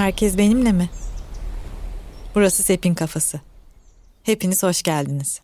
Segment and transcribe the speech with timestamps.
[0.00, 0.90] Herkes benimle mi?
[2.34, 3.40] Burası Sepin Kafası.
[4.22, 5.40] Hepiniz hoş geldiniz.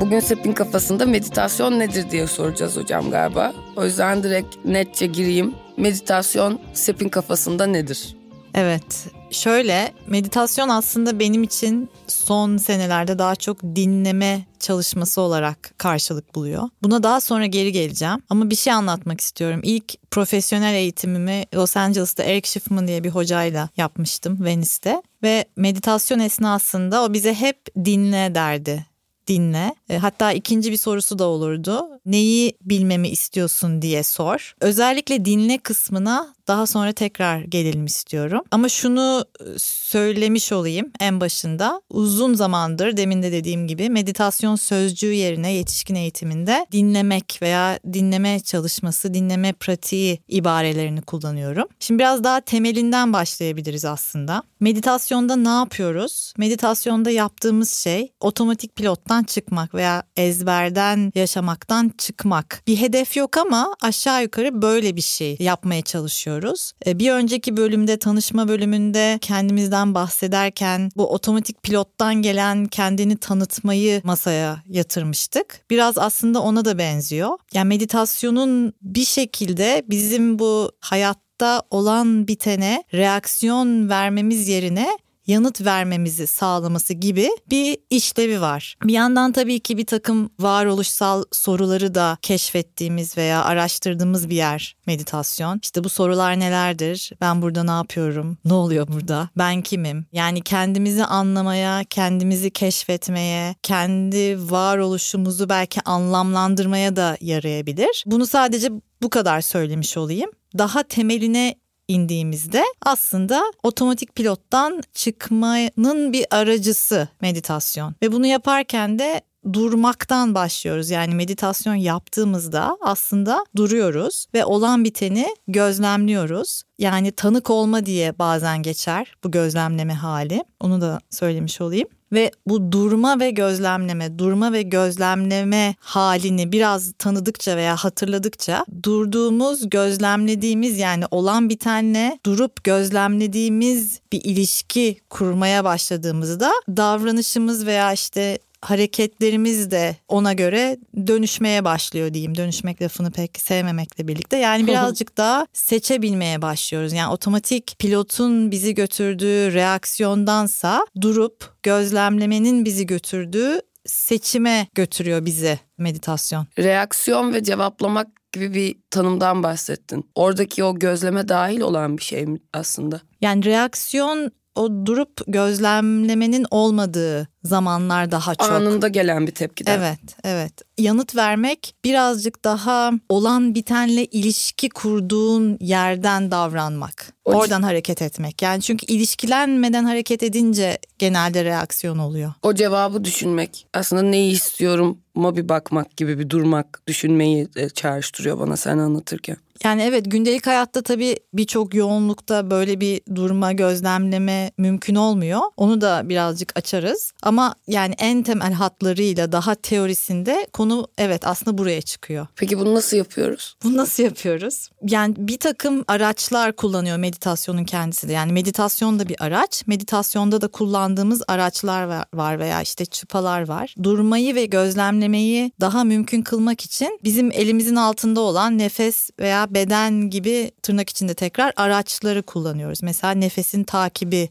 [0.00, 3.54] Bugün Sepin kafasında meditasyon nedir diye soracağız hocam galiba.
[3.76, 5.54] O yüzden direkt netçe gireyim.
[5.76, 8.16] Meditasyon Sepin kafasında nedir?
[8.54, 16.68] Evet, şöyle meditasyon aslında benim için son senelerde daha çok dinleme çalışması olarak karşılık buluyor.
[16.82, 19.60] Buna daha sonra geri geleceğim ama bir şey anlatmak istiyorum.
[19.62, 27.04] İlk profesyonel eğitimimi Los Angeles'ta Eric Schiffman diye bir hocayla yapmıştım Venice'te ve meditasyon esnasında
[27.04, 28.86] o bize hep dinle derdi
[29.28, 29.74] dinle.
[29.88, 31.97] E, hatta ikinci bir sorusu da olurdu.
[32.08, 34.54] Neyi bilmemi istiyorsun diye sor.
[34.60, 38.40] Özellikle dinle kısmına daha sonra tekrar gelelim istiyorum.
[38.50, 41.82] Ama şunu e, söylemiş olayım en başında.
[41.90, 49.14] Uzun zamandır demin de dediğim gibi meditasyon sözcüğü yerine yetişkin eğitiminde dinlemek veya dinleme çalışması,
[49.14, 51.68] dinleme pratiği ibarelerini kullanıyorum.
[51.80, 54.42] Şimdi biraz daha temelinden başlayabiliriz aslında.
[54.60, 56.32] Meditasyonda ne yapıyoruz?
[56.38, 62.62] Meditasyonda yaptığımız şey otomatik pilottan çıkmak veya ezberden yaşamaktan çıkmak.
[62.66, 66.72] Bir hedef yok ama aşağı yukarı böyle bir şey yapmaya çalışıyoruz.
[66.86, 74.62] E, bir önceki bölümde tanışma bölümünde kendimizden bahsederken bu otomatik pilottan gelen kendini tanıtmayı masaya
[74.68, 75.60] yatırmıştık.
[75.70, 77.38] Biraz aslında ona da benziyor.
[77.54, 84.88] Yani meditasyonun bir şekilde bizim bu hayatta olan bitene reaksiyon vermemiz yerine
[85.28, 88.76] yanıt vermemizi sağlaması gibi bir işlevi var.
[88.84, 95.60] Bir yandan tabii ki bir takım varoluşsal soruları da keşfettiğimiz veya araştırdığımız bir yer meditasyon.
[95.62, 97.10] İşte bu sorular nelerdir?
[97.20, 98.38] Ben burada ne yapıyorum?
[98.44, 99.28] Ne oluyor burada?
[99.38, 100.06] Ben kimim?
[100.12, 108.04] Yani kendimizi anlamaya, kendimizi keşfetmeye, kendi varoluşumuzu belki anlamlandırmaya da yarayabilir.
[108.06, 108.70] Bunu sadece
[109.02, 110.30] bu kadar söylemiş olayım.
[110.58, 111.54] Daha temeline
[111.88, 117.94] indiğimizde aslında otomatik pilottan çıkmanın bir aracısı meditasyon.
[118.02, 119.20] Ve bunu yaparken de
[119.52, 120.90] durmaktan başlıyoruz.
[120.90, 126.62] Yani meditasyon yaptığımızda aslında duruyoruz ve olan biteni gözlemliyoruz.
[126.78, 130.44] Yani tanık olma diye bazen geçer bu gözlemleme hali.
[130.60, 131.88] Onu da söylemiş olayım.
[132.12, 140.78] Ve bu durma ve gözlemleme, durma ve gözlemleme halini biraz tanıdıkça veya hatırladıkça durduğumuz, gözlemlediğimiz
[140.78, 150.32] yani olan bitenle durup gözlemlediğimiz bir ilişki kurmaya başladığımızda davranışımız veya işte hareketlerimiz de ona
[150.32, 152.36] göre dönüşmeye başlıyor diyeyim.
[152.36, 154.36] Dönüşmek lafını pek sevmemekle birlikte.
[154.36, 156.92] Yani birazcık daha seçebilmeye başlıyoruz.
[156.92, 166.46] Yani otomatik pilotun bizi götürdüğü reaksiyondansa durup gözlemlemenin bizi götürdüğü seçime götürüyor bizi meditasyon.
[166.58, 170.10] Reaksiyon ve cevaplamak gibi bir tanımdan bahsettin.
[170.14, 173.00] Oradaki o gözleme dahil olan bir şey mi aslında?
[173.20, 178.50] Yani reaksiyon o durup gözlemlemenin olmadığı zamanlar daha çok.
[178.50, 179.78] Anında gelen bir tepkiden.
[179.78, 180.52] Evet, evet.
[180.78, 187.12] Yanıt vermek birazcık daha olan bitenle ilişki kurduğun yerden davranmak.
[187.24, 188.42] O Oradan hareket etmek.
[188.42, 192.32] Yani çünkü ilişkilenmeden hareket edince genelde reaksiyon oluyor.
[192.42, 193.66] O cevabı düşünmek.
[193.74, 199.36] Aslında neyi istiyorum etrafıma bir bakmak gibi bir durmak, düşünmeyi e, çağrıştırıyor bana sen anlatırken.
[199.64, 205.40] Yani evet gündelik hayatta tabii birçok yoğunlukta böyle bir durma, gözlemleme mümkün olmuyor.
[205.56, 207.12] Onu da birazcık açarız.
[207.22, 212.26] Ama yani en temel hatlarıyla daha teorisinde konu evet aslında buraya çıkıyor.
[212.36, 213.56] Peki bunu nasıl yapıyoruz?
[213.64, 214.70] Bunu nasıl yapıyoruz?
[214.82, 218.12] Yani bir takım araçlar kullanıyor meditasyonun kendisi de.
[218.12, 219.66] Yani meditasyon da bir araç.
[219.66, 223.74] Meditasyonda da kullandığımız araçlar var veya işte çıpalar var.
[223.82, 230.50] Durmayı ve gözlemlemeyi daha mümkün kılmak için bizim elimizin altında olan nefes veya beden gibi
[230.62, 232.82] tırnak içinde tekrar araçları kullanıyoruz.
[232.82, 234.28] Mesela nefesin takibi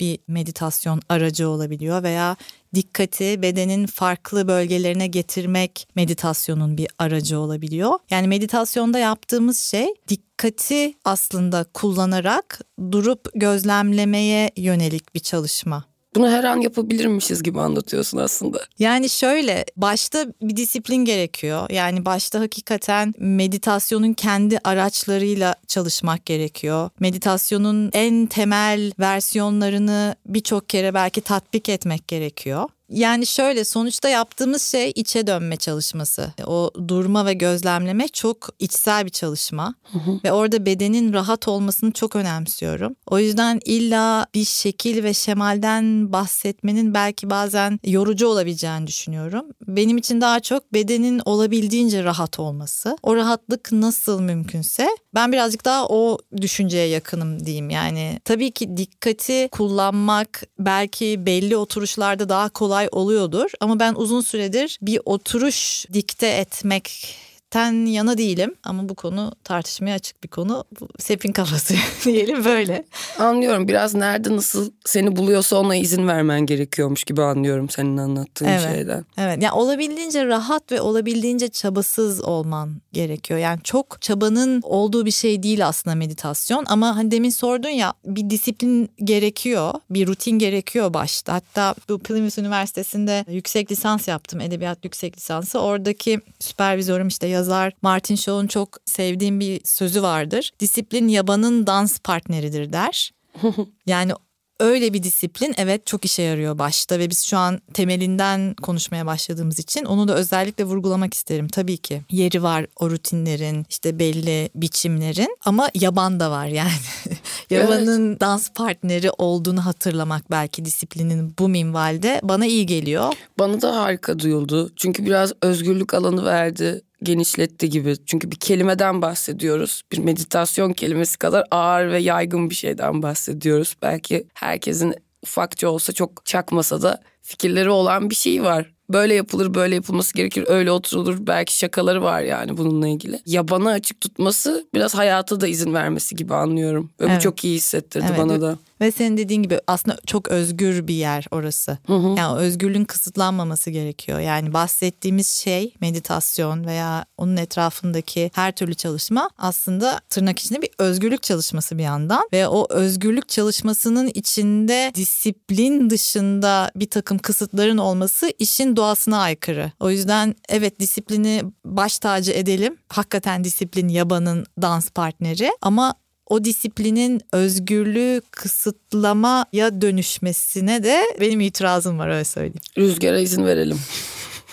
[0.00, 2.36] bir meditasyon aracı olabiliyor veya
[2.74, 7.98] dikkati bedenin farklı bölgelerine getirmek meditasyonun bir aracı olabiliyor.
[8.10, 12.60] Yani meditasyonda yaptığımız şey dikkati aslında kullanarak
[12.92, 15.93] durup gözlemlemeye yönelik bir çalışma.
[16.14, 18.58] Bunu her an yapabilirmişiz gibi anlatıyorsun aslında.
[18.78, 21.70] Yani şöyle başta bir disiplin gerekiyor.
[21.70, 26.90] Yani başta hakikaten meditasyonun kendi araçlarıyla çalışmak gerekiyor.
[27.00, 32.68] Meditasyonun en temel versiyonlarını birçok kere belki tatbik etmek gerekiyor.
[32.88, 36.32] Yani şöyle sonuçta yaptığımız şey içe dönme çalışması.
[36.46, 39.74] O durma ve gözlemleme çok içsel bir çalışma.
[39.92, 40.20] Hı hı.
[40.24, 42.96] Ve orada bedenin rahat olmasını çok önemsiyorum.
[43.06, 49.46] O yüzden illa bir şekil ve şemalden bahsetmenin belki bazen yorucu olabileceğini düşünüyorum.
[49.66, 52.96] Benim için daha çok bedenin olabildiğince rahat olması.
[53.02, 57.70] O rahatlık nasıl mümkünse ben birazcık daha o düşünceye yakınım diyeyim.
[57.70, 64.78] Yani tabii ki dikkati kullanmak belki belli oturuşlarda daha kolay oluyordur ama ben uzun süredir
[64.82, 67.16] bir oturuş dikte etmek
[67.54, 70.64] ten yana değilim ama bu konu tartışmaya açık bir konu.
[70.80, 71.74] Bu sepin kafası
[72.04, 72.84] diyelim böyle.
[73.18, 78.62] Anlıyorum biraz nerede nasıl seni buluyorsa ona izin vermen gerekiyormuş gibi anlıyorum senin anlattığın evet.
[78.62, 79.04] şeyden.
[79.18, 83.40] Evet yani olabildiğince rahat ve olabildiğince çabasız olman gerekiyor.
[83.40, 88.30] Yani çok çabanın olduğu bir şey değil aslında meditasyon ama hani demin sordun ya bir
[88.30, 91.34] disiplin gerekiyor, bir rutin gerekiyor başta.
[91.34, 95.58] Hatta bu Plymouth Üniversitesi'nde yüksek lisans yaptım, edebiyat yüksek lisansı.
[95.58, 100.50] Oradaki süpervizörüm işte yaz yazar Martin Shaw'un çok sevdiğim bir sözü vardır.
[100.60, 103.10] Disiplin yabanın dans partneridir der.
[103.86, 104.12] yani
[104.60, 109.58] öyle bir disiplin evet çok işe yarıyor başta ve biz şu an temelinden konuşmaya başladığımız
[109.58, 111.48] için onu da özellikle vurgulamak isterim.
[111.48, 116.70] Tabii ki yeri var o rutinlerin işte belli biçimlerin ama yaban da var yani.
[117.50, 118.20] Yabanın evet.
[118.20, 123.12] dans partneri olduğunu hatırlamak belki disiplinin bu minvalde bana iyi geliyor.
[123.38, 124.70] Bana da harika duyuldu.
[124.76, 127.96] Çünkü biraz özgürlük alanı verdi genişletti gibi.
[128.06, 129.82] Çünkü bir kelimeden bahsediyoruz.
[129.92, 133.76] Bir meditasyon kelimesi kadar ağır ve yaygın bir şeyden bahsediyoruz.
[133.82, 139.74] Belki herkesin ufakça olsa çok çakmasa da fikirleri olan bir şey var böyle yapılır böyle
[139.74, 143.20] yapılması gerekir öyle oturulur belki şakaları var yani bununla ilgili.
[143.26, 146.90] Yabana açık tutması biraz hayata da izin vermesi gibi anlıyorum.
[147.00, 147.16] Ve evet.
[147.16, 148.18] bu çok iyi hissettirdi evet.
[148.18, 148.58] bana da.
[148.84, 151.78] Ve senin dediğin gibi aslında çok özgür bir yer orası.
[151.86, 152.14] Hı hı.
[152.18, 154.20] Yani özgürlüğün kısıtlanmaması gerekiyor.
[154.20, 161.22] Yani bahsettiğimiz şey meditasyon veya onun etrafındaki her türlü çalışma aslında tırnak içinde bir özgürlük
[161.22, 162.28] çalışması bir yandan.
[162.32, 169.72] Ve o özgürlük çalışmasının içinde disiplin dışında bir takım kısıtların olması işin doğasına aykırı.
[169.80, 172.76] O yüzden evet disiplini baş tacı edelim.
[172.88, 175.94] Hakikaten disiplin yabanın dans partneri ama
[176.26, 182.60] o disiplinin özgürlüğü kısıtlamaya dönüşmesine de benim itirazım var öyle söyleyeyim.
[182.78, 183.78] Rüzgara izin verelim.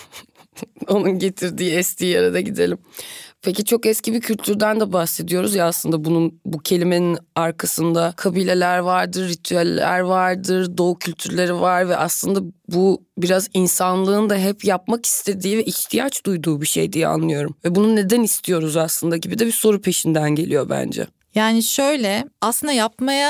[0.88, 2.78] Onun getirdiği estiği yere de gidelim.
[3.42, 9.28] Peki çok eski bir kültürden de bahsediyoruz ya aslında bunun bu kelimenin arkasında kabileler vardır,
[9.28, 15.64] ritüeller vardır, doğu kültürleri var ve aslında bu biraz insanlığın da hep yapmak istediği ve
[15.64, 17.54] ihtiyaç duyduğu bir şey diye anlıyorum.
[17.64, 21.06] Ve bunu neden istiyoruz aslında gibi de bir soru peşinden geliyor bence.
[21.34, 23.28] Yani şöyle aslında yapmaya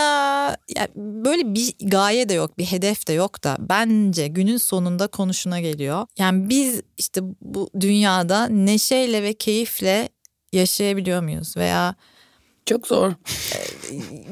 [0.77, 5.61] yani böyle bir gaye de yok bir hedef de yok da bence günün sonunda konuşuna
[5.61, 6.07] geliyor.
[6.19, 10.09] Yani biz işte bu dünyada neşeyle ve keyifle
[10.53, 11.95] yaşayabiliyor muyuz veya
[12.67, 13.13] çok zor.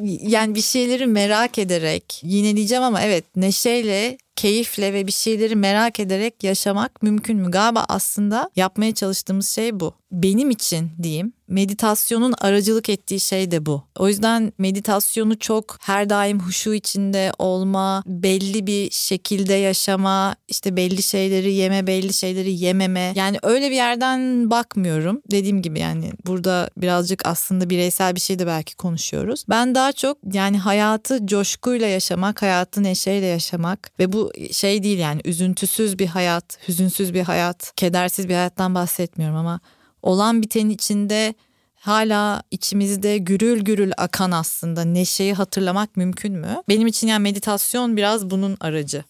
[0.03, 6.01] Yani bir şeyleri merak ederek yine diyeceğim ama evet neşeyle keyifle ve bir şeyleri merak
[6.01, 7.51] ederek yaşamak mümkün mü?
[7.51, 9.95] Galiba aslında yapmaya çalıştığımız şey bu.
[10.13, 13.83] benim için diyeyim meditasyonun aracılık ettiği şey de bu.
[13.99, 21.03] O yüzden meditasyonu çok her daim huşu içinde olma, belli bir şekilde yaşama, işte belli
[21.03, 23.13] şeyleri yeme, belli şeyleri yememe.
[23.15, 25.23] Yani öyle bir yerden bakmıyorum.
[25.31, 29.45] Dediğim gibi yani burada birazcık aslında bireysel bir şey de belki konuşuyoruz.
[29.49, 35.21] Ben daha çok yani hayatı coşkuyla yaşamak, hayatı neşeyle yaşamak ve bu şey değil yani
[35.25, 39.61] üzüntüsüz bir hayat, hüzünsüz bir hayat, kedersiz bir hayattan bahsetmiyorum ama
[40.03, 41.35] olan bitenin içinde
[41.75, 46.63] hala içimizde gürül gürül akan aslında neşeyi hatırlamak mümkün mü?
[46.69, 49.05] Benim için yani meditasyon biraz bunun aracı.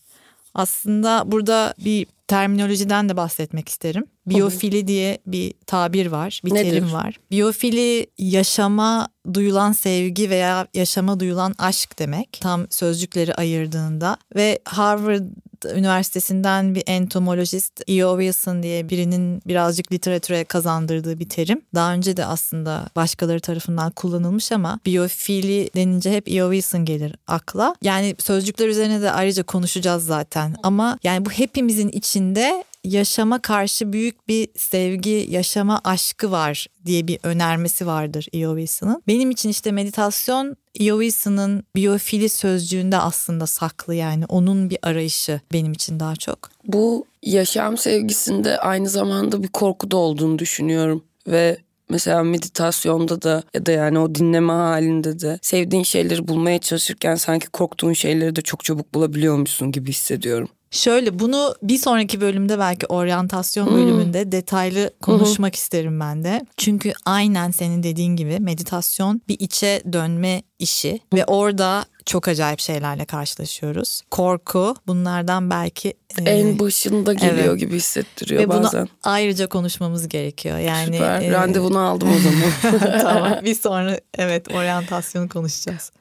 [0.54, 4.04] Aslında burada bir terminolojiden de bahsetmek isterim.
[4.26, 6.70] Biyofili diye bir tabir var, bir Nedir?
[6.70, 7.16] terim var.
[7.30, 12.38] Biyofili yaşama duyulan sevgi veya yaşama duyulan aşk demek.
[12.42, 15.24] Tam sözcükleri ayırdığında ve Harvard
[15.64, 18.18] Üniversitesi'nden bir entomolojist E.O.
[18.20, 21.62] Wilson diye birinin birazcık literatüre kazandırdığı bir terim.
[21.74, 26.52] Daha önce de aslında başkaları tarafından kullanılmış ama biyofili denince hep E.O.
[26.52, 27.74] Wilson gelir akla.
[27.82, 34.28] Yani sözcükler üzerine de ayrıca konuşacağız zaten ama yani bu hepimizin içinde yaşama karşı büyük
[34.28, 38.56] bir sevgi, yaşama aşkı var diye bir önermesi vardır E.O.
[38.56, 39.02] Wilson'ın.
[39.08, 41.00] Benim için işte meditasyon E.O.
[41.00, 46.38] Wilson'ın biyofili sözcüğünde aslında saklı yani onun bir arayışı benim için daha çok.
[46.66, 51.58] Bu yaşam sevgisinde aynı zamanda bir korku da olduğunu düşünüyorum ve
[51.90, 57.46] mesela meditasyonda da ya da yani o dinleme halinde de sevdiğin şeyleri bulmaya çalışırken sanki
[57.48, 60.48] korktuğun şeyleri de çok çabuk bulabiliyormuşsun gibi hissediyorum.
[60.70, 66.46] Şöyle bunu bir sonraki bölümde belki oryantasyon bölümünde detaylı konuşmak isterim ben de.
[66.56, 73.04] Çünkü aynen senin dediğin gibi meditasyon bir içe dönme işi ve orada çok acayip şeylerle
[73.04, 74.02] karşılaşıyoruz.
[74.10, 77.60] Korku bunlardan belki e, En başında geliyor evet.
[77.60, 78.88] gibi hissettiriyor ve bunu bazen.
[79.02, 80.58] ayrıca konuşmamız gerekiyor.
[80.58, 81.22] Yani Süper.
[81.22, 83.00] e, Randevunu aldım o zaman.
[83.02, 83.44] tamam.
[83.44, 85.92] Bir sonra evet oryantasyonu konuşacağız.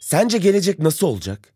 [0.00, 1.55] Sence gelecek nasıl olacak?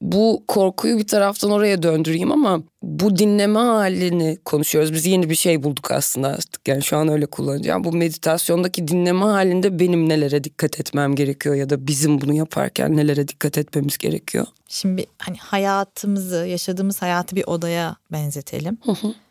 [0.00, 4.92] bu korkuyu bir taraftan oraya döndüreyim ama bu dinleme halini konuşuyoruz.
[4.92, 6.68] Biz yeni bir şey bulduk aslında artık.
[6.68, 7.84] Yani şu an öyle kullanacağım.
[7.84, 13.28] Bu meditasyondaki dinleme halinde benim nelere dikkat etmem gerekiyor ya da bizim bunu yaparken nelere
[13.28, 14.46] dikkat etmemiz gerekiyor.
[14.68, 18.78] Şimdi hani hayatımızı, yaşadığımız hayatı bir odaya benzetelim.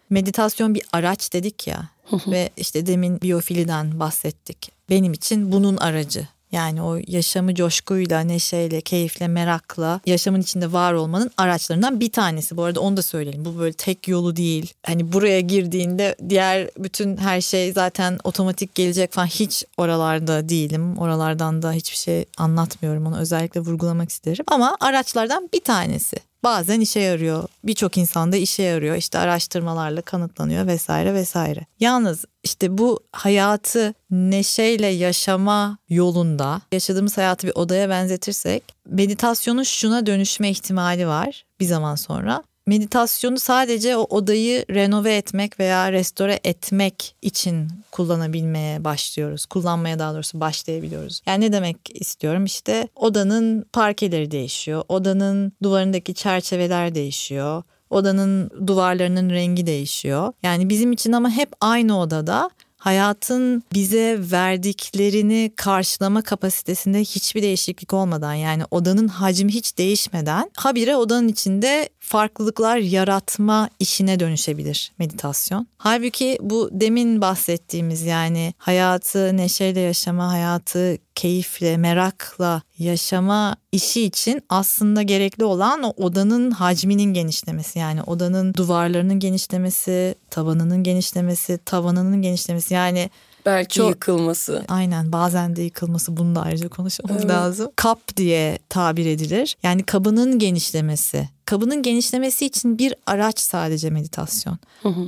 [0.10, 1.90] Meditasyon bir araç dedik ya
[2.28, 4.72] ve işte demin biyofiliden bahsettik.
[4.90, 6.28] Benim için bunun aracı.
[6.56, 12.58] Yani o yaşamı coşkuyla, neşeyle, keyifle, merakla yaşamın içinde var olmanın araçlarından bir tanesi.
[12.58, 13.46] Bu arada onu da söyleyelim.
[13.46, 14.74] Bu böyle tek yolu değil.
[14.86, 20.98] Hani buraya girdiğinde diğer bütün her şey zaten otomatik gelecek falan hiç oralarda değilim.
[20.98, 23.06] Oralardan da hiçbir şey anlatmıyorum.
[23.06, 24.46] Onu özellikle vurgulamak isterim.
[24.48, 26.18] Ama araçlardan bir tanesi.
[26.46, 27.44] Bazen işe yarıyor.
[27.64, 28.96] Birçok insanda işe yarıyor.
[28.96, 31.66] İşte araştırmalarla kanıtlanıyor vesaire vesaire.
[31.80, 40.50] Yalnız işte bu hayatı neşeyle yaşama yolunda yaşadığımız hayatı bir odaya benzetirsek meditasyonun şuna dönüşme
[40.50, 42.44] ihtimali var bir zaman sonra.
[42.68, 49.46] Meditasyonu sadece o odayı renove etmek veya restore etmek için kullanabilmeye başlıyoruz.
[49.46, 51.22] Kullanmaya daha doğrusu başlayabiliyoruz.
[51.26, 52.46] Yani ne demek istiyorum?
[52.46, 54.84] İşte odanın parkeleri değişiyor.
[54.90, 57.64] Odanın duvarındaki çerçeveler değişiyor.
[57.90, 60.34] Odanın duvarlarının rengi değişiyor.
[60.44, 62.50] Yani bizim için ama hep aynı odada
[62.86, 71.28] hayatın bize verdiklerini karşılama kapasitesinde hiçbir değişiklik olmadan yani odanın hacmi hiç değişmeden habire odanın
[71.28, 75.68] içinde farklılıklar yaratma işine dönüşebilir meditasyon.
[75.78, 85.02] Halbuki bu demin bahsettiğimiz yani hayatı neşeyle yaşama, hayatı keyifle, merakla yaşama işi için aslında
[85.02, 87.80] gerekli olan o odanın hacminin genişlemesi.
[87.80, 92.74] Yani odanın duvarlarının genişlemesi, tavanının genişlemesi, tavanının genişlemesi.
[92.74, 93.10] Yani
[93.46, 94.66] Belki Çok- yıkılması.
[94.68, 97.32] Aynen bazen de yıkılması bunu da ayrıca konuşmamız Evet.
[97.32, 97.72] lazım.
[97.76, 99.58] Kap diye tabir edilir.
[99.64, 101.30] Yani kabının genişlemesi.
[101.46, 104.58] Kabının genişlemesi için bir araç sadece meditasyon.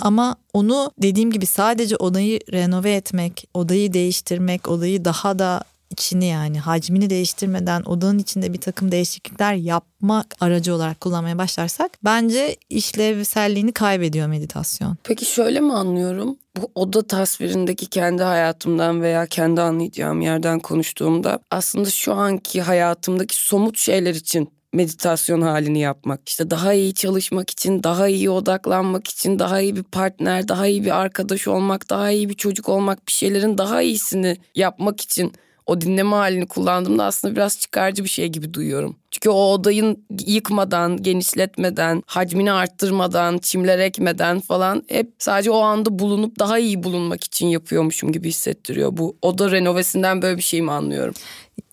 [0.02, 5.64] Ama onu dediğim gibi sadece odayı renove etmek, odayı değiştirmek, odayı daha da
[5.98, 12.56] içini yani hacmini değiştirmeden odanın içinde bir takım değişiklikler yapmak aracı olarak kullanmaya başlarsak bence
[12.70, 14.98] işlevselliğini kaybediyor meditasyon.
[15.04, 16.38] Peki şöyle mi anlıyorum?
[16.58, 23.78] Bu oda tasvirindeki kendi hayatımdan veya kendi anlayacağım yerden konuştuğumda aslında şu anki hayatımdaki somut
[23.78, 26.30] şeyler için meditasyon halini yapmak.
[26.30, 30.86] İşte daha iyi çalışmak için, daha iyi odaklanmak için, daha iyi bir partner, daha iyi
[30.86, 35.34] bir arkadaş olmak, daha iyi bir çocuk olmak, bir şeylerin daha iyisini yapmak için
[35.68, 38.96] o dinleme halini kullandığımda aslında biraz çıkarcı bir şey gibi duyuyorum.
[39.18, 39.96] Çünkü o odayı
[40.26, 47.24] yıkmadan, genişletmeden, hacmini arttırmadan, çimler ekmeden falan hep sadece o anda bulunup daha iyi bulunmak
[47.24, 48.98] için yapıyormuşum gibi hissettiriyor.
[48.98, 51.14] Bu oda renovesinden böyle bir şey mi anlıyorum?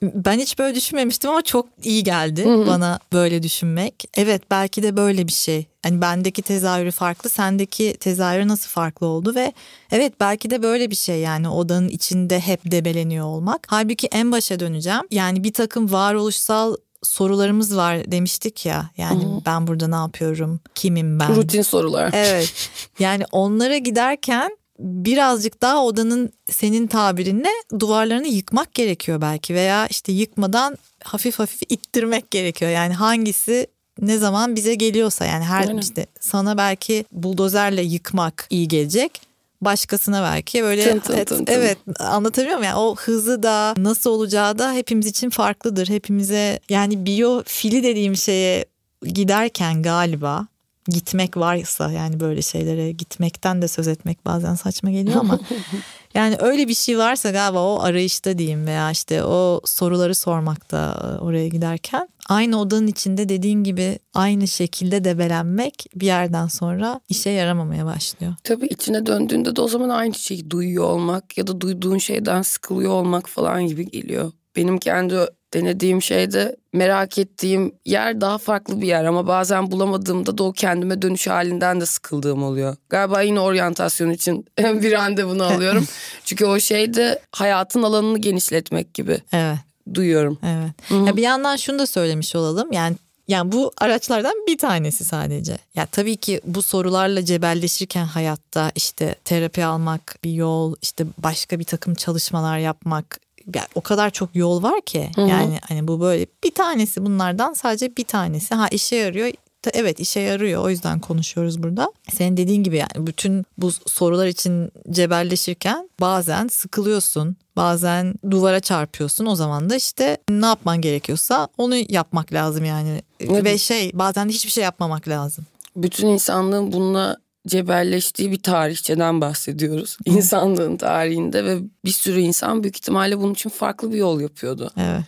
[0.03, 4.05] Ben hiç böyle düşünmemiştim ama çok iyi geldi bana böyle düşünmek.
[4.17, 5.67] Evet belki de böyle bir şey.
[5.83, 9.53] Hani bendeki tezahürü farklı, sendeki tezahürü nasıl farklı oldu ve
[9.91, 13.67] evet belki de böyle bir şey yani odanın içinde hep debeleniyor olmak.
[13.67, 15.03] Halbuki en başa döneceğim.
[15.11, 18.91] Yani bir takım varoluşsal sorularımız var demiştik ya.
[18.97, 20.61] Yani ben burada ne yapıyorum?
[20.75, 21.37] Kimim ben?
[21.37, 22.11] Rutin sorular.
[22.13, 22.55] Evet.
[22.99, 27.49] Yani onlara giderken birazcık daha odanın senin tabirinle
[27.81, 32.71] duvarlarını yıkmak gerekiyor belki veya işte yıkmadan hafif hafif ittirmek gerekiyor.
[32.71, 33.67] Yani hangisi
[34.01, 35.79] ne zaman bize geliyorsa yani her Aynen.
[35.79, 39.21] işte sana belki buldozerle yıkmak iyi gelecek.
[39.65, 41.53] Başkasına belki böyle Tın tın evet, tın tın.
[41.53, 42.73] evet anlatabiliyor muyum?
[42.73, 45.89] Yani o hızı da nasıl olacağı da hepimiz için farklıdır.
[45.89, 48.65] Hepimize yani biyofili dediğim şeye
[49.05, 50.47] giderken galiba
[50.89, 55.39] gitmek varsa yani böyle şeylere gitmekten de söz etmek bazen saçma geliyor ama
[56.15, 61.25] yani öyle bir şey varsa galiba o arayışta diyeyim veya işte o soruları sormakta e,
[61.25, 67.87] oraya giderken aynı odanın içinde dediğin gibi aynı şekilde debelenmek bir yerden sonra işe yaramamaya
[67.87, 68.35] başlıyor.
[68.45, 72.93] Tabii içine döndüğünde de o zaman aynı şeyi duyuyor olmak ya da duyduğun şeyden sıkılıyor
[72.93, 74.33] olmak falan gibi geliyor.
[74.57, 75.15] Benim kendi
[75.55, 81.03] denediğim şeyde merak ettiğim yer daha farklı bir yer ama bazen bulamadığımda da o kendime
[81.03, 82.77] dönüş halinden de sıkıldığım oluyor.
[82.89, 85.87] Galiba yine oryantasyon için bir randevunu alıyorum.
[86.25, 89.59] Çünkü o şey de hayatın alanını genişletmek gibi Evet.
[89.95, 90.39] duyuyorum.
[90.43, 91.07] Evet.
[91.07, 92.73] Ya bir yandan şunu da söylemiş olalım.
[92.73, 92.97] Yani
[93.29, 95.59] yani bu araçlardan bir tanesi sadece.
[95.75, 101.65] Ya tabii ki bu sorularla cebelleşirken hayatta işte terapi almak bir yol, işte başka bir
[101.65, 103.21] takım çalışmalar yapmak
[103.55, 105.11] ya o kadar çok yol var ki.
[105.17, 108.55] Yani hani bu böyle bir tanesi bunlardan sadece bir tanesi.
[108.55, 109.31] Ha işe yarıyor.
[109.73, 111.93] Evet işe yarıyor o yüzden konuşuyoruz burada.
[112.13, 117.37] Senin dediğin gibi yani bütün bu sorular için cebelleşirken bazen sıkılıyorsun.
[117.57, 123.03] Bazen duvara çarpıyorsun o zaman da işte ne yapman gerekiyorsa onu yapmak lazım yani.
[123.21, 123.45] Evet.
[123.45, 125.45] Ve şey bazen de hiçbir şey yapmamak lazım.
[125.77, 129.97] Bütün insanlığın bununla cebelleştiği bir tarihçeden bahsediyoruz.
[130.05, 134.71] İnsanlığın tarihinde ve bir sürü insan büyük ihtimalle bunun için farklı bir yol yapıyordu.
[134.77, 135.05] Evet.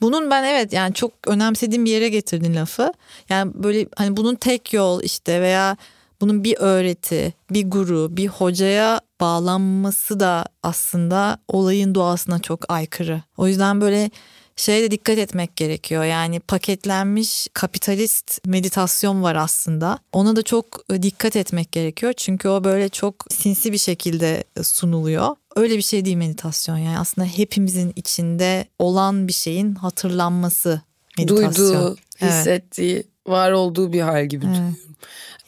[0.00, 2.92] Bunun ben evet yani çok önemsediğim bir yere getirdin lafı.
[3.28, 5.76] Yani böyle hani bunun tek yol işte veya
[6.20, 13.22] bunun bir öğreti, bir guru, bir hocaya bağlanması da aslında olayın doğasına çok aykırı.
[13.36, 14.10] O yüzden böyle
[14.56, 16.04] şeye de dikkat etmek gerekiyor.
[16.04, 19.98] Yani paketlenmiş kapitalist meditasyon var aslında.
[20.12, 22.12] Ona da çok dikkat etmek gerekiyor.
[22.12, 25.36] Çünkü o böyle çok sinsi bir şekilde sunuluyor.
[25.56, 26.76] Öyle bir şey değil meditasyon.
[26.76, 30.80] Yani aslında hepimizin içinde olan bir şeyin hatırlanması
[31.18, 31.54] meditasyon.
[31.54, 32.32] Duyduğu, Evet.
[32.32, 34.46] hissettiği, var olduğu bir hal gibi.
[34.46, 34.74] Evet.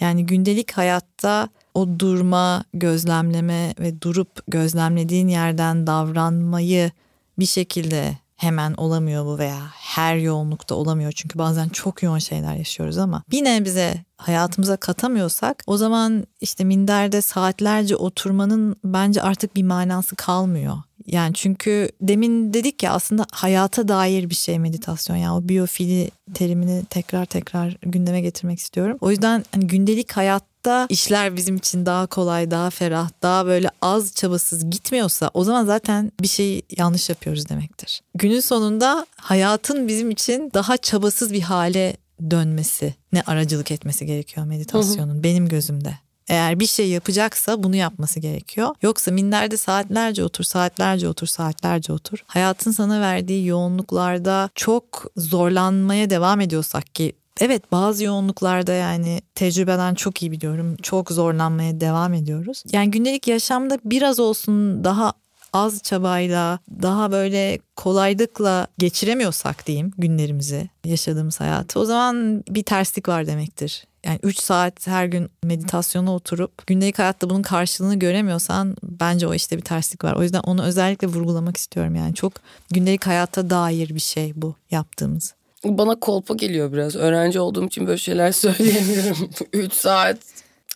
[0.01, 6.91] Yani gündelik hayatta o durma, gözlemleme ve durup gözlemlediğin yerden davranmayı
[7.39, 11.13] bir şekilde hemen olamıyor bu veya her yoğunlukta olamıyor.
[11.13, 17.23] Çünkü bazen çok yoğun şeyler yaşıyoruz ama bir nebze hayatımıza katamıyorsak o zaman işte minderde
[17.23, 20.77] saatlerce oturmanın bence artık bir manası kalmıyor.
[21.09, 25.17] Yani çünkü demin dedik ya aslında hayata dair bir şey meditasyon.
[25.17, 28.99] Yani o biyofili terimini tekrar tekrar gündeme getirmek istiyorum.
[29.01, 34.15] O yüzden hani gündelik hayatta işler bizim için daha kolay, daha ferah, daha böyle az
[34.15, 38.01] çabasız gitmiyorsa o zaman zaten bir şey yanlış yapıyoruz demektir.
[38.15, 41.97] Günün sonunda hayatın bizim için daha çabasız bir hale
[42.31, 45.95] dönmesi ne aracılık etmesi gerekiyor meditasyonun benim gözümde.
[46.29, 48.75] Eğer bir şey yapacaksa bunu yapması gerekiyor.
[48.83, 52.25] Yoksa minlerde saatlerce otur, saatlerce otur, saatlerce otur.
[52.27, 60.23] Hayatın sana verdiği yoğunluklarda çok zorlanmaya devam ediyorsak ki Evet bazı yoğunluklarda yani tecrübeden çok
[60.23, 60.77] iyi biliyorum.
[60.83, 62.63] Çok zorlanmaya devam ediyoruz.
[62.73, 65.13] Yani gündelik yaşamda biraz olsun daha
[65.59, 73.27] az çabayla, daha böyle kolaylıkla geçiremiyorsak diyeyim günlerimizi, yaşadığımız hayatı o zaman bir terslik var
[73.27, 73.85] demektir.
[74.05, 79.57] Yani 3 saat her gün meditasyona oturup gündelik hayatta bunun karşılığını göremiyorsan bence o işte
[79.57, 80.15] bir terslik var.
[80.15, 81.95] O yüzden onu özellikle vurgulamak istiyorum.
[81.95, 82.33] Yani çok
[82.71, 85.35] gündelik hayata dair bir şey bu yaptığımız.
[85.65, 86.97] Bana kolpa geliyor biraz.
[86.97, 89.31] Öğrenci olduğum için böyle şeyler söyleyemiyorum.
[89.53, 90.19] 3 saat.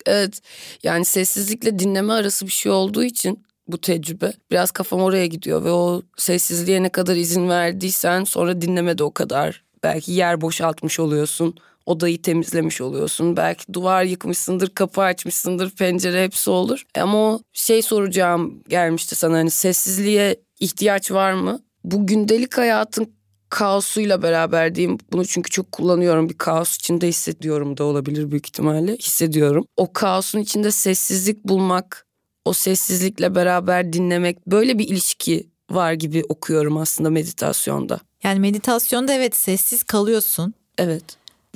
[0.07, 0.41] Evet.
[0.83, 5.71] Yani sessizlikle dinleme arası bir şey olduğu için bu tecrübe biraz kafam oraya gidiyor ve
[5.71, 9.65] o sessizliğe ne kadar izin verdiysen sonra dinleme de o kadar.
[9.83, 11.55] Belki yer boşaltmış oluyorsun
[11.87, 13.37] odayı temizlemiş oluyorsun.
[13.37, 16.83] Belki duvar yıkmışsındır, kapı açmışsındır, pencere hepsi olur.
[16.99, 21.63] Ama o şey soracağım gelmişti sana hani sessizliğe ihtiyaç var mı?
[21.85, 23.13] Bu gündelik hayatın
[23.49, 24.99] kaosuyla beraber diyeyim.
[25.13, 26.29] Bunu çünkü çok kullanıyorum.
[26.29, 28.97] Bir kaos içinde hissediyorum da olabilir büyük ihtimalle.
[28.97, 29.65] Hissediyorum.
[29.77, 32.07] O kaosun içinde sessizlik bulmak,
[32.45, 38.01] o sessizlikle beraber dinlemek böyle bir ilişki var gibi okuyorum aslında meditasyonda.
[38.23, 40.55] Yani meditasyonda evet sessiz kalıyorsun.
[40.79, 41.05] Evet.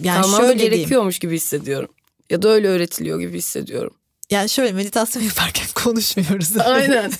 [0.02, 1.30] Yani Kalmam şöyle gerekiyormuş diyeyim.
[1.30, 1.88] gibi hissediyorum.
[2.30, 3.94] Ya da öyle öğretiliyor gibi hissediyorum.
[4.30, 6.56] Yani şöyle meditasyon yaparken konuşmuyoruz.
[6.64, 7.12] Aynen.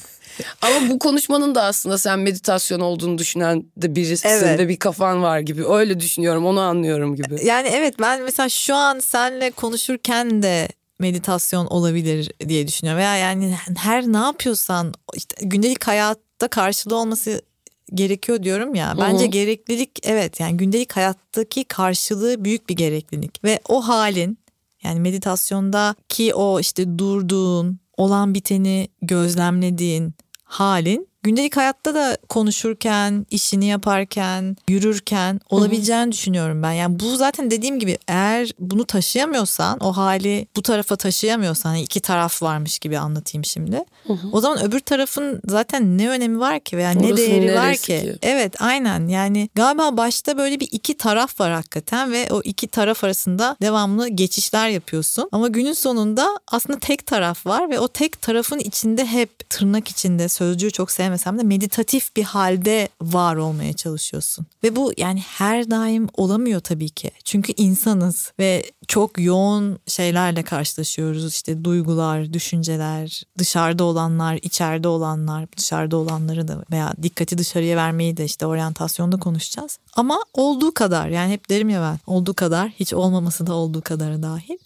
[0.63, 4.59] Ama bu konuşmanın da aslında sen meditasyon olduğunu düşünen de birisin evet.
[4.59, 5.67] ve bir kafan var gibi.
[5.67, 7.47] Öyle düşünüyorum onu anlıyorum gibi.
[7.47, 12.99] Yani evet ben mesela şu an senle konuşurken de meditasyon olabilir diye düşünüyorum.
[12.99, 17.43] Veya yani her ne yapıyorsan işte gündelik hayatta karşılığı olması
[17.95, 18.95] gerekiyor diyorum ya.
[19.01, 19.31] Bence Hı-hı.
[19.31, 24.39] gereklilik evet yani gündelik hayattaki karşılığı büyük bir gereklilik ve o halin
[24.83, 34.57] yani meditasyondaki o işte durduğun, olan biteni gözlemlediğin halin gündelik hayatta da konuşurken, işini yaparken,
[34.69, 36.13] yürürken olabileceğini Hı-hı.
[36.13, 36.73] düşünüyorum ben.
[36.73, 42.01] Yani bu zaten dediğim gibi eğer bunu taşıyamıyorsan, o hali bu tarafa taşıyamıyorsan, yani iki
[42.01, 43.85] taraf varmış gibi anlatayım şimdi.
[44.07, 44.29] Hı-hı.
[44.33, 47.79] O zaman öbür tarafın zaten ne önemi var ki veya ne değeri var ki?
[47.83, 48.17] ki?
[48.23, 49.09] Evet, aynen.
[49.09, 54.09] Yani galiba başta böyle bir iki taraf var hakikaten ve o iki taraf arasında devamlı
[54.09, 55.29] geçişler yapıyorsun.
[55.33, 60.29] Ama günün sonunda aslında tek taraf var ve o tek tarafın içinde hep tırnak içinde
[60.29, 64.47] sözcüğü çok sevmem söylemesem de meditatif bir halde var olmaya çalışıyorsun.
[64.65, 67.11] Ve bu yani her daim olamıyor tabii ki.
[67.25, 71.27] Çünkü insanız ve çok yoğun şeylerle karşılaşıyoruz.
[71.27, 78.25] İşte duygular, düşünceler, dışarıda olanlar, içeride olanlar, dışarıda olanları da veya dikkati dışarıya vermeyi de
[78.25, 79.79] işte oryantasyonda konuşacağız.
[79.97, 84.23] Ama olduğu kadar yani hep derim ya ben olduğu kadar hiç olmaması da olduğu kadarı
[84.23, 84.59] dahil.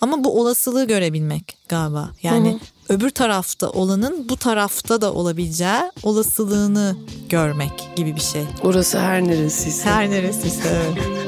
[0.00, 2.10] Ama bu olasılığı görebilmek galiba.
[2.22, 2.96] Yani Hı-hı.
[2.96, 6.96] öbür tarafta olanın bu tarafta da olabileceği olasılığını
[7.28, 8.44] görmek gibi bir şey.
[8.62, 9.90] Orası her neresiyse.
[9.90, 11.27] Her neresiyse evet.